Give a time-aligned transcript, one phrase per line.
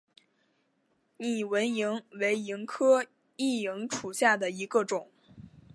[1.17, 3.03] 拟纹萤为萤科
[3.37, 5.11] 熠萤属下的一个种。